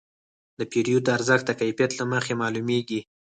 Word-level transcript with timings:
د 0.59 0.59
پیرود 0.71 1.05
ارزښت 1.15 1.45
د 1.47 1.51
کیفیت 1.61 1.91
له 1.99 2.05
مخې 2.13 2.33
معلومېږي. 2.41 2.99